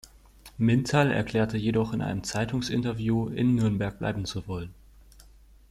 Mintál 0.57 1.11
erklärte 1.11 1.57
jedoch 1.57 1.93
in 1.93 2.01
einem 2.01 2.23
Zeitungsinterview, 2.23 3.27
in 3.27 3.53
Nürnberg 3.53 3.99
bleiben 3.99 4.25
zu 4.25 4.47
wollen. 4.47 4.73